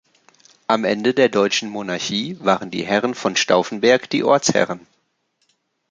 [0.65, 4.87] Am Ende der deutschen Monarchie waren die Herren von Stauffenberg die Ortsherren.